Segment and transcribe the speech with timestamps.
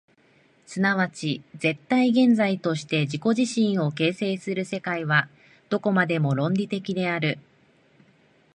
[0.65, 0.81] 即
[1.13, 5.29] ち絶対現在として自己自身を形成する世界は、
[5.69, 7.37] どこまでも論理的である。